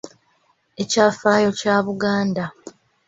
[0.81, 2.45] Ekyafaayo kya Buganda.